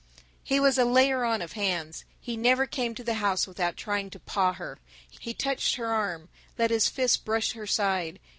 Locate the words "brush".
7.23-7.51